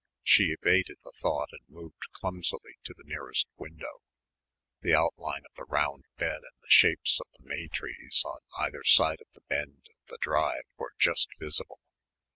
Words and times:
She 0.23 0.45
evaded 0.59 0.97
the 1.03 1.11
thought 1.21 1.49
and 1.51 1.61
moved 1.69 2.09
clumsily 2.11 2.79
to 2.85 2.95
the 2.97 3.03
nearest 3.05 3.45
window. 3.57 4.01
The 4.81 4.95
outline 4.95 5.43
of 5.47 5.53
the 5.55 5.65
round 5.65 6.05
bed 6.17 6.37
and 6.37 6.57
the 6.59 6.69
shapes 6.69 7.19
of 7.19 7.27
the 7.37 7.47
may 7.47 7.67
trees 7.67 8.23
on 8.25 8.39
either 8.57 8.83
side 8.83 9.21
of 9.21 9.27
the 9.35 9.41
bend 9.47 9.89
of 9.91 10.07
the 10.07 10.17
drive 10.19 10.63
were 10.75 10.93
just 10.97 11.29
visible. 11.39 11.81